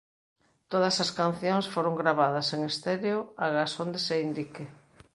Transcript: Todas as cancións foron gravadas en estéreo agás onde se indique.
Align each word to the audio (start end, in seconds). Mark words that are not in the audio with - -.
Todas 0.71 0.95
as 1.03 1.09
cancións 1.19 1.65
foron 1.73 1.95
gravadas 2.01 2.47
en 2.55 2.61
estéreo 2.71 3.19
agás 3.45 3.71
onde 3.83 3.99
se 4.07 4.15
indique. 4.27 4.65